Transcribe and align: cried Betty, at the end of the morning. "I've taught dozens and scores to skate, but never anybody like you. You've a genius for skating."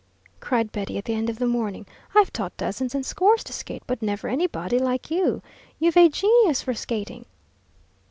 cried 0.39 0.71
Betty, 0.71 0.97
at 0.97 1.05
the 1.05 1.13
end 1.13 1.29
of 1.29 1.37
the 1.37 1.45
morning. 1.45 1.85
"I've 2.15 2.33
taught 2.33 2.57
dozens 2.57 2.95
and 2.95 3.05
scores 3.05 3.43
to 3.43 3.53
skate, 3.53 3.83
but 3.85 4.01
never 4.01 4.27
anybody 4.29 4.79
like 4.79 5.11
you. 5.11 5.43
You've 5.77 5.95
a 5.95 6.09
genius 6.09 6.63
for 6.63 6.73
skating." 6.73 7.25